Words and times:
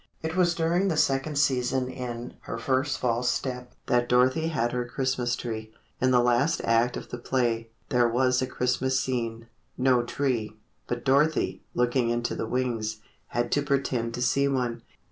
It 0.23 0.35
was 0.35 0.55
during 0.55 0.87
the 0.87 0.97
second 0.97 1.35
season 1.37 1.87
in 1.87 2.33
"Her 2.39 2.57
First 2.57 2.97
False 2.97 3.29
Step" 3.29 3.71
that 3.85 4.09
Dorothy 4.09 4.47
had 4.47 4.71
her 4.71 4.83
Christmas 4.83 5.35
Tree. 5.35 5.71
In 6.01 6.09
the 6.09 6.23
last 6.23 6.59
act 6.63 6.97
of 6.97 7.09
the 7.09 7.19
play, 7.19 7.69
there 7.89 8.09
was 8.09 8.41
a 8.41 8.47
Christmas 8.47 8.99
scene—no 8.99 10.01
tree, 10.01 10.57
but 10.87 11.05
Dorothy, 11.05 11.61
looking 11.75 12.09
into 12.09 12.33
the 12.33 12.47
wings, 12.47 13.01
had 13.27 13.51
to 13.51 13.61
pretend 13.61 14.15
to 14.15 14.23
see 14.23 14.47
one. 14.47 14.81